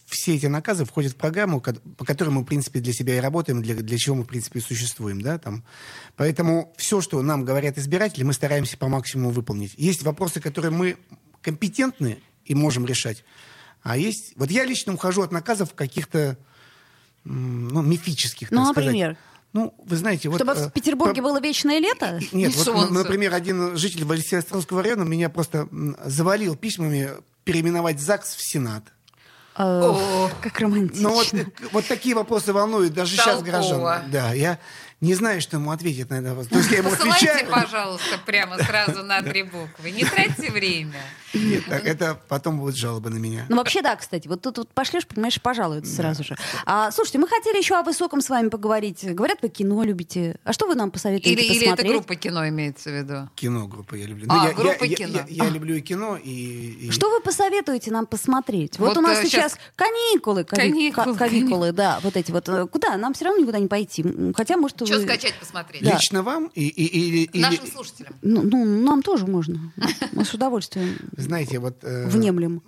[0.09, 3.63] все эти наказы входят в программу, по которой мы, в принципе, для себя и работаем,
[3.63, 5.21] для, для чего мы, в принципе, и существуем.
[5.21, 5.65] Да, там.
[6.17, 9.75] Поэтому все, что нам говорят избиратели, мы стараемся по максимуму выполнить.
[9.77, 10.97] Есть вопросы, которые мы
[11.43, 13.23] компетентны и можем решать.
[13.83, 14.33] А есть...
[14.37, 16.39] Вот я лично ухожу от наказов каких-то
[17.25, 18.87] ну, мифических, Ну, сказать.
[18.87, 19.17] например?
[19.53, 20.37] Ну, вы знаете, вот...
[20.41, 22.19] Чтобы э, в Петербурге по- было вечное лето?
[22.33, 22.93] нет, И вот, солнце.
[22.93, 25.69] например, один житель Валисиостровского района меня просто
[26.05, 27.11] завалил письмами
[27.45, 28.85] переименовать ЗАГС в Сенат.
[29.59, 30.31] О.
[30.41, 31.09] Как романтично.
[31.09, 31.35] Но вот,
[31.73, 33.45] вот такие вопросы волнуют даже сейчас Толково.
[33.51, 34.11] граждан.
[34.11, 34.59] Да, я
[35.01, 36.49] не знаю, что ему ответить на этот вопрос.
[36.49, 37.53] То есть я ему Посылайте, отвечаю.
[37.53, 39.91] пожалуйста, прямо сразу на три буквы.
[39.93, 41.01] Не тратьте время.
[41.35, 43.45] Нет, так это потом будут жалобы на меня.
[43.49, 44.27] Ну, вообще, да, кстати.
[44.27, 46.37] Вот тут вот пошлешь, понимаешь, пожалуются сразу же.
[46.67, 49.05] А, слушайте, мы хотели еще о высоком с вами поговорить.
[49.15, 50.37] Говорят, вы кино любите.
[50.43, 51.93] А что вы нам посоветуете Или, или это посмотреть?
[51.93, 53.29] группа кино имеется в виду?
[53.37, 54.27] Кино группа я люблю.
[54.31, 55.19] А, Ну, я, группа я, я- кино.
[55.29, 56.89] Я, я люблю и кино, и...
[56.89, 58.79] и- Что вы посоветуете нам посмотреть?
[58.79, 62.49] Вот, Вот, у нас э, сейчас щас- каникулы, Каникулы, ка- ковикулы, да, вот эти вот.
[62.49, 62.97] Э, Куда?
[62.97, 64.05] Нам все равно никуда не пойти.
[64.35, 65.05] Хотя, может, Что вы...
[65.05, 65.83] скачать, посмотреть?
[65.83, 65.95] Да.
[65.95, 68.15] Лично вам и, и- или- или- Нашим слушателям.
[68.23, 69.73] Ну, ну, нам тоже можно.
[70.13, 71.79] Мы с удовольствием Знаете, вот...
[71.83, 72.63] э, внемлем.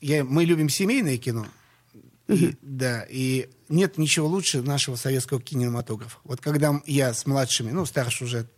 [0.00, 1.46] я, мы любим семейное кино.
[2.28, 6.18] И, да, и нет ничего лучше нашего советского кинематографа.
[6.24, 8.48] Вот когда я с младшими, ну, старше уже,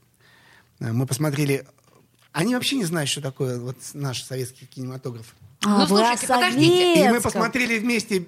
[0.81, 1.67] э, мы посмотрели...
[2.33, 5.35] Они вообще не знают, что такое вот наш советский кинематограф.
[5.65, 7.05] А, Ну, слушайте, подождите.
[7.07, 8.27] И мы посмотрели вместе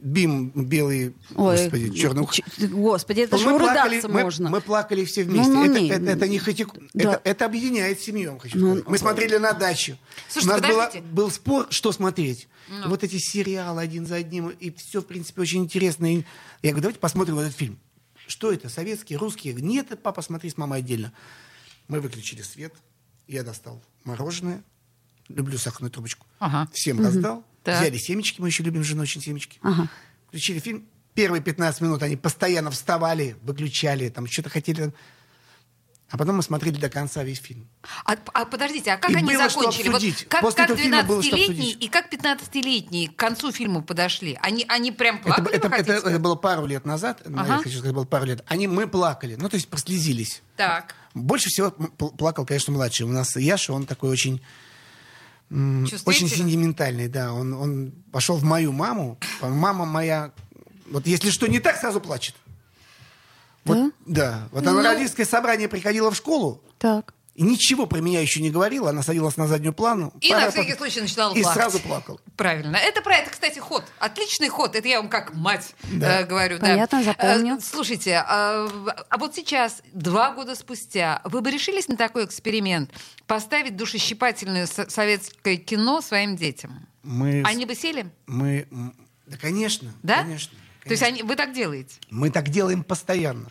[0.00, 2.26] «Бим» белый, Ой, господи, черный...
[2.30, 4.48] ч- Господи, это же мы, плакали, мы, можно.
[4.50, 5.50] мы плакали все вместе.
[5.52, 5.88] Ну, ну, это, не.
[5.90, 7.14] это, это не хоть и- Да.
[7.14, 8.88] это, это объединяет семью, хочу Ну, сказать.
[8.88, 9.98] Мы смотрели на дачу.
[10.28, 12.46] Слушайте, У нас была- был спор, что смотреть.
[12.68, 12.88] Ну.
[12.90, 16.12] Вот эти сериалы один за одним, и все, в принципе, очень интересно.
[16.14, 16.24] И
[16.62, 17.78] я говорю, давайте посмотрим вот этот фильм.
[18.26, 19.52] Что это, советский, русский?
[19.54, 21.12] Нет, папа, смотри с мамой отдельно.
[21.88, 22.74] Мы выключили свет,
[23.26, 24.62] я достал мороженое,
[25.28, 26.68] люблю сахарную трубочку, Ага.
[26.72, 27.42] всем раздал.
[27.72, 27.80] Так.
[27.82, 29.58] Взяли семечки, мы еще любим с женой очень семечки.
[29.62, 29.88] Ага.
[30.28, 30.86] Включили фильм.
[31.14, 34.80] Первые 15 минут они постоянно вставали, выключали, там что-то хотели.
[34.82, 34.92] там.
[36.10, 37.68] А потом мы смотрели до конца весь фильм.
[38.06, 39.88] А, а подождите, а как И они было закончили?
[39.90, 41.84] Вот как, После как этого фильма было что 12-летние обсудить.
[41.84, 44.38] и как 15-летние к концу фильма подошли?
[44.40, 46.14] Они, они прям Это, плакали, это, хотите это- сказать?
[46.14, 47.56] это было пару лет назад, ну, Ага.
[47.56, 48.42] я хочу сказать, было пару лет.
[48.46, 50.40] Они, мы плакали, ну, то есть прослезились.
[50.56, 53.04] Так, Больше всего плакал, конечно, младший.
[53.04, 54.40] У нас Яша, он такой очень,
[55.50, 57.32] очень сентиментальный, да.
[57.32, 59.18] Он, он пошел в мою маму.
[59.40, 60.32] Мама моя,
[60.90, 62.34] вот если что не так, сразу плачет.
[63.64, 64.48] Вот, да.
[64.52, 64.70] Вот Ну.
[64.70, 67.14] она на родительское собрание приходила в школу, Так.
[67.38, 68.90] И ничего про меня еще не говорила.
[68.90, 70.12] Она садилась на заднюю плану.
[70.20, 71.62] И пара на всякий пот- случай начинала И плакать.
[71.62, 72.20] сразу плакал.
[72.36, 72.76] правильно.
[72.76, 73.84] Это про это, кстати, ход.
[74.00, 74.74] Отличный ход.
[74.74, 76.22] Это я вам как мать Да.
[76.22, 76.58] э, говорю.
[76.58, 76.66] да.
[76.66, 77.54] Понятно, запомню.
[77.54, 78.68] Э, слушайте, а,
[79.08, 82.90] а вот сейчас, два года спустя, вы бы решились на такой эксперимент?
[83.28, 86.88] Поставить душещипательное со- советское кино своим детям?
[87.04, 88.10] Мы, Они бы сели?
[88.26, 88.66] мы,
[89.26, 90.22] да, конечно, Да?
[90.24, 90.50] конечно.
[90.82, 91.06] То есть конечно.
[91.06, 91.94] они, вы так делаете?
[92.10, 93.48] Мы так делаем постоянно.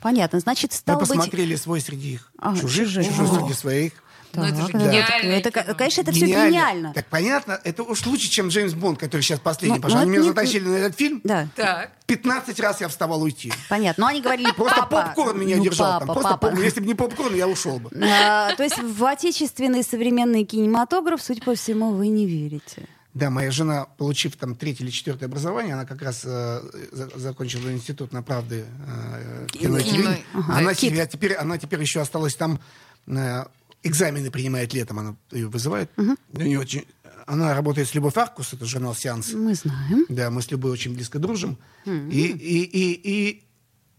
[0.00, 0.40] Понятно.
[0.40, 1.08] Значит, Мы стало быть...
[1.08, 3.06] посмотрели свой среди их, А, чужих, чужих.
[3.08, 3.92] чужой среди своих.
[4.32, 6.50] Ну, это же Так, гениальное это, конечно, это все Гениально.
[6.50, 6.92] гениально.
[6.94, 9.96] Так понятно, это уж лучше, чем Джеймс Бонд, который сейчас последний Ну, пошел.
[9.96, 11.20] ну, Они меня не- затащили на этот фильм.
[11.24, 11.90] Да, Так.
[12.06, 13.52] 15 раз я вставал уйти.
[13.68, 14.02] понятно.
[14.04, 15.02] Но они говорили, Просто папа.
[15.08, 15.94] попкорн меня ну, держал.
[15.94, 16.14] Папа, там.
[16.14, 16.46] Просто папа.
[16.46, 16.64] попкорн.
[16.64, 17.90] Если бы не попкорн, я ушел бы.
[18.00, 22.88] А, то есть в отечественный современный кинематограф, судя по всему, вы не верите.
[23.12, 26.60] Да, моя жена, получив там третье или четвертое образование, она как раз э,
[26.92, 30.18] за- закончила институт на правды э, кино и телевидения.
[30.32, 30.58] ага.
[30.58, 32.60] Она, себя теперь, она теперь еще осталась там,
[33.08, 33.44] э,
[33.82, 35.90] экзамены принимает летом, она ее вызывает.
[35.96, 36.86] У нее очень-
[37.26, 39.32] она работает с Любовь Аркус, это журнал «Сеанс».
[39.32, 40.06] Мы знаем.
[40.08, 41.58] Да, мы с Любой очень близко дружим.
[41.86, 43.44] И, и, и, и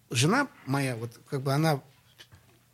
[0.09, 1.81] жена моя, вот как бы она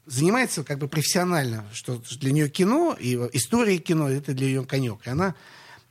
[0.05, 5.05] занимается как бы профессионально, что для нее кино и история кино это для нее конек.
[5.05, 5.35] И она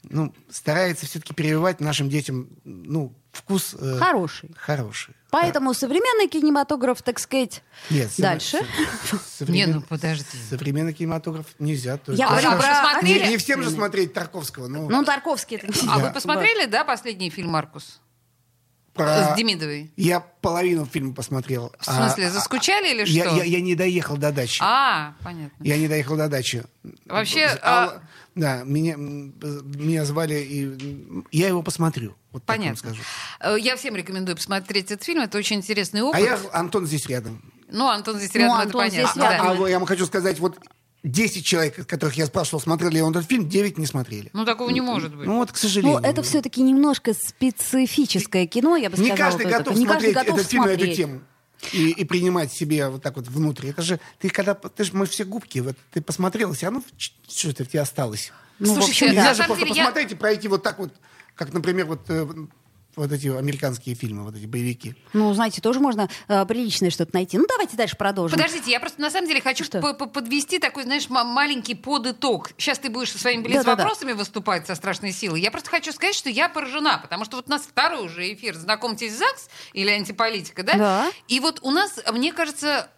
[0.09, 4.51] ну, старается все-таки прививать нашим детям ну, вкус э, Хороший.
[4.57, 5.14] хороший.
[5.31, 8.59] Поэтому современный кинематограф, так сказать, Нет, дальше.
[9.11, 10.25] сов- Не, современ- ну подожди.
[10.49, 11.97] Современный кинематограф нельзя.
[11.99, 12.69] только- Я А говорю уже про...
[12.69, 13.23] посмотрели?
[13.25, 14.69] не, не всем же смотреть Тарковского.
[14.69, 15.57] Ну, Ну, Тарковский.
[15.57, 16.07] это- А Да.
[16.07, 18.01] вы посмотрели, да, последний фильм «Маркус»?
[18.95, 19.92] про- С Демидовой?
[19.97, 21.71] Я половину фильма посмотрел.
[21.79, 23.37] В смысле, заскучали или я, что?
[23.37, 24.59] я, я не доехал до дачи.
[24.62, 25.62] А, понятно.
[25.62, 26.64] Я не доехал до дачи.
[27.05, 28.01] Вообще, а-
[28.37, 32.14] Да, меня, меня звали, и я его посмотрю.
[32.33, 32.77] Вот Понятно.
[32.77, 33.03] скажу.
[33.40, 35.22] Э, Я всем рекомендую посмотреть этот фильм.
[35.22, 36.20] Это очень интересный опыт.
[36.20, 37.40] А я, Антон здесь рядом.
[37.70, 39.11] Ну, Антон здесь Ну, рядом, Антон это понятно.
[39.12, 39.46] здесь рядом.
[39.62, 40.59] А, а я вам хочу сказать, вот
[41.03, 44.29] 10 человек, которых я спрашивал, смотрели ли он этот фильм, 9 не смотрели.
[44.35, 45.27] Ну, такого не может быть.
[45.27, 45.99] Ну вот, к Ну, сожалению.
[46.03, 49.16] это все-таки немножко специфическое кино, я бы Не сказала.
[49.31, 49.59] каждый вот это.
[49.64, 50.96] готов Не смотреть каждый готов этот фильм на эту смотреть.
[50.99, 51.20] тему.
[51.72, 53.68] И, и принимать себе вот так вот внутрь.
[53.68, 57.12] Это же, ты когда, ты же, мы все губки, вот ты посмотрел, все равно ч-
[57.29, 58.33] что это в тебе осталось.
[58.59, 60.92] Ну, в Слушайте, общем, на Нельзя же просто я- посмотреть и пройти вот так вот,
[61.35, 62.26] как, например, вот, э,
[62.96, 64.94] вот эти американские фильмы, вот эти боевики.
[65.12, 67.37] Ну, знаете, тоже можно э, приличное что-то найти.
[67.37, 68.38] Ну, давайте дальше продолжим.
[68.38, 69.80] Подождите, я просто на самом деле хочу Что?
[69.80, 72.50] по- по- подвести такой, знаешь, ма- маленький подытог.
[72.56, 73.76] Сейчас ты будешь со своими Да-да-да.
[73.76, 75.42] вопросами выступать со страшной силой.
[75.42, 78.54] Я просто хочу сказать, что я поражена, потому что вот у нас второй уже эфир
[78.56, 80.74] «Знакомьтесь, ЗАГС» или «Антиполитика», да?
[80.74, 81.12] Да.
[81.28, 82.88] И вот у нас, мне кажется, же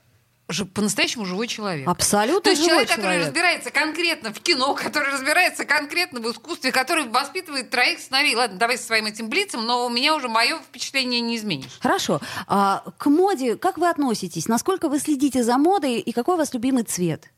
[0.72, 1.86] по-настоящему живой человек.
[1.86, 3.26] Абсолютно То есть живой человек, который человек.
[3.26, 8.34] разбирается конкретно в кино, который разбирается конкретно в искусстве, который воспитывает троих сыновей.
[8.34, 11.78] Ладно, давай со своим этим блицем, но у меня уже мое впечатление не изменишь.
[11.80, 12.20] Хорошо.
[12.46, 14.48] А, к моде как вы относитесь?
[14.48, 17.30] Насколько вы следите за модой и какой у вас любимый цвет?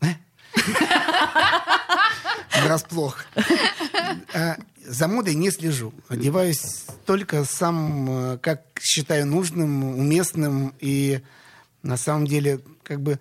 [2.64, 3.24] Врасплох.
[4.34, 5.92] А, За модой не слежу.
[6.08, 10.74] Одеваюсь только сам, э, как считаю нужным, уместным.
[10.80, 11.20] И
[11.82, 13.18] на самом деле, как бы...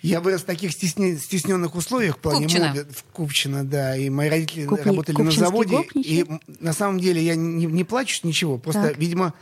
[0.00, 2.68] Я вырос в таких стесне- стесненных условиях в плане Купчино.
[2.68, 2.86] моды.
[2.92, 3.96] В Купчино, да.
[3.96, 5.76] И мои родители Купни- работали на заводе.
[5.76, 6.20] гопничий?
[6.22, 6.26] И
[6.60, 8.58] на самом деле я не, не плачу ничего.
[8.58, 8.98] Просто, Так.
[8.98, 9.32] видимо,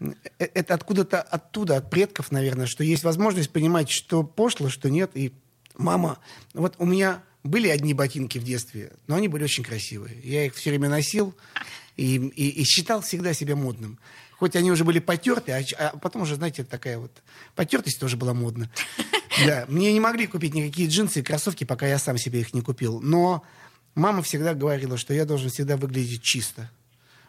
[0.00, 5.10] э, это откуда-то оттуда, от предков, наверное, что есть возможность понимать, что пошло, что нет.
[5.12, 5.32] И
[5.76, 6.18] мама...
[6.54, 10.18] Вот у меня были одни ботинки в детстве, но они были очень красивые.
[10.24, 11.34] Я их все время носил
[11.96, 13.98] и, и- и считал всегда себя модным.
[14.38, 17.10] Хоть они уже были потерты, а, а потом уже, знаете, такая вот
[17.54, 18.70] потертость тоже была модна.
[19.46, 22.62] Да, мне не могли купить никакие джинсы и кроссовки, пока я сам себе их не
[22.62, 23.02] купил.
[23.02, 23.42] Но
[23.94, 26.70] мама всегда говорила, что я должен всегда выглядеть чисто,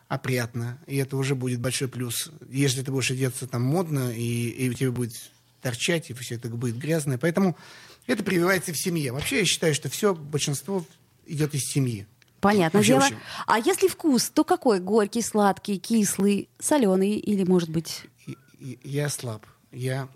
[0.07, 0.77] опрятно.
[0.87, 2.31] И это уже будет большой плюс.
[2.49, 5.15] Если ты будешь одеться там модно, и, и у тебя будет
[5.61, 7.17] торчать, и все это будет грязное.
[7.17, 7.57] Поэтому
[8.05, 9.11] это прививается в семье.
[9.11, 10.85] Вообще я считаю, что все, большинство
[11.25, 12.07] идет из семьи.
[12.51, 13.03] Понятное Вообще дело.
[13.05, 13.17] очень.
[13.45, 14.79] А если вкус, то какой?
[14.79, 18.03] Горький, сладкий, кислый, соленый или, может быть,
[18.83, 19.45] Я слаб.
[19.71, 20.07] Я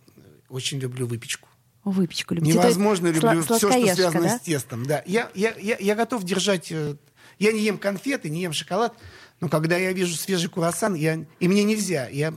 [0.50, 1.48] очень люблю выпечку.
[1.84, 2.54] выпечку любите?
[2.54, 4.38] То есть Невозможно сла- люблю все, что связано да?
[4.38, 4.86] с тестом.
[4.86, 5.04] Да.
[5.06, 6.72] Я, я, я, я готов держать...
[6.72, 6.96] э,
[7.40, 8.94] Я не ем конфеты, не ем шоколад,
[9.40, 12.34] но когда я вижу свежий круассан, я, и мне нельзя, я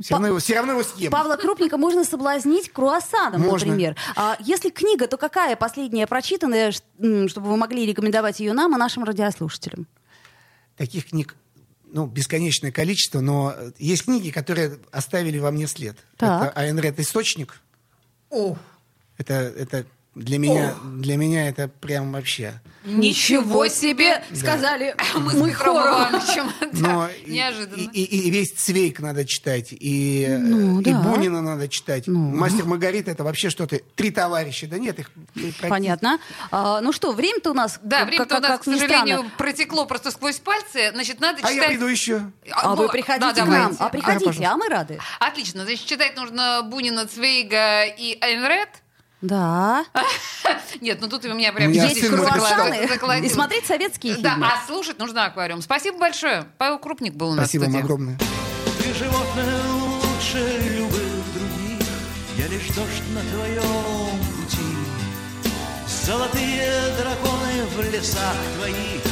[0.00, 1.10] все равно, его, все равно его съем.
[1.10, 3.68] Павла Крупника можно соблазнить круассаном, Можно.
[3.68, 3.96] например.
[4.14, 9.04] А если книга, то какая последняя прочитанная, чтобы вы могли рекомендовать ее нам и нашим
[9.04, 9.86] радиослушателям?
[10.76, 11.34] Таких книг
[11.86, 15.96] ну, бесконечное количество, но есть книги, которые оставили во мне след.
[16.16, 16.48] Так.
[16.48, 17.60] Это Айн Рэд «Источник».
[19.18, 22.60] Это, это для меня, для меня это прям вообще...
[22.84, 24.22] Ничего себе!
[24.32, 25.88] Сказали Мы с Петром хором.
[25.88, 26.52] Ивановичем.
[26.72, 27.80] Но Да, и- Неожиданно.
[27.92, 31.00] И, и- и весь Цвейк надо читать, и, э, Ну, и да.
[31.00, 32.06] Бунина надо читать.
[32.06, 33.80] Мастер Маргарита это вообще что-то.
[33.96, 34.66] Три товарища.
[34.68, 35.10] Да нет, их
[35.68, 36.18] Понятно.
[36.52, 39.32] А, ну что, время-то у нас, Да, время-то у нас, как к ни сожалению, странно.
[39.36, 40.92] протекло просто сквозь пальцы.
[40.92, 41.68] Значит, надо А я читать...
[41.70, 42.30] приду еще.
[42.52, 44.52] А ну, вы приходите да, к нам, а приходите, пожалуйста.
[44.54, 44.98] а мы рады.
[45.18, 45.64] Отлично.
[45.64, 48.68] Значит, читать нужно Бунина, Цвейга и Айнред.
[49.22, 49.84] Да.
[50.80, 54.46] Нет, ну тут у меня прям У меня Есть круассаны и смотреть советские Да, фильмы.
[54.46, 55.62] а слушать нужно аквариум.
[55.62, 56.46] Спасибо большое.
[56.58, 58.18] Павел Крупник был у нас Спасибо вам огромное.
[58.78, 61.88] Ты животное лучше любых других
[62.36, 64.76] Я лишь дождь на твоем пути
[66.04, 69.02] Золотые драконы в лесах твоих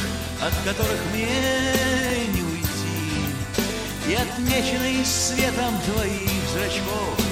[0.42, 7.23] От которых мне не уйти И отмеченный светом твоих зрачков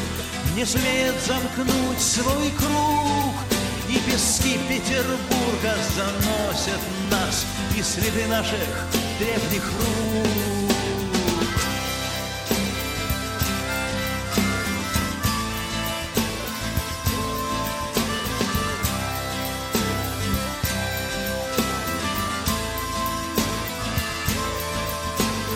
[0.55, 3.35] Не сумеет замкнуть свой круг
[3.89, 8.59] И пески Петербурга заносят нас И следы наших
[9.19, 10.43] древних рук.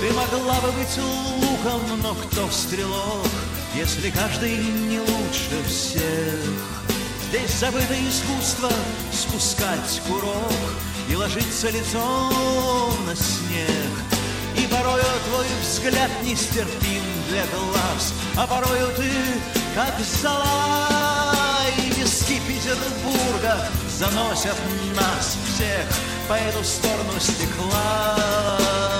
[0.01, 3.27] Ты могла бы быть луком, но кто стрелок,
[3.77, 6.01] Если каждый не лучше всех?
[7.29, 8.71] Здесь забыто искусство
[9.13, 10.73] спускать курок
[11.11, 13.93] И ложиться лицом на снег.
[14.57, 19.11] И порою твой взгляд нестерпим для глаз, А порою ты,
[19.75, 21.29] как зола,
[21.77, 24.57] И пески Петербурга заносят
[24.95, 25.87] нас всех
[26.29, 28.96] По эту сторону стекла.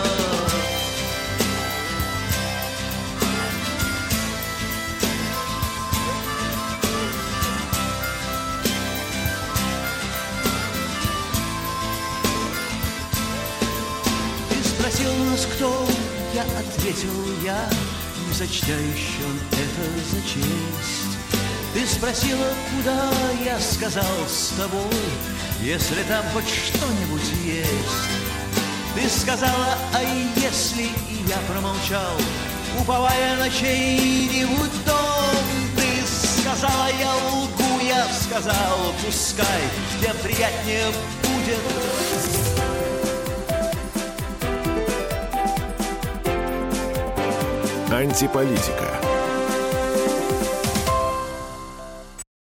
[15.47, 15.87] Нас кто?
[16.35, 17.11] Я ответил
[17.43, 17.69] я,
[18.27, 21.17] не сочтя еще это за честь.
[21.75, 23.11] Ты спросила, куда,
[23.45, 24.81] я сказал с тобой,
[25.61, 27.69] если там хоть что-нибудь есть.
[28.95, 30.03] Ты сказала, а
[30.37, 32.17] если и я промолчал,
[32.81, 35.45] уповая на чей-нибудь дом,
[35.77, 39.63] ты сказала, я лгу, я сказал, пускай,
[40.01, 40.87] тебе приятнее
[41.23, 42.46] будет.
[47.97, 49.06] Антиполитика.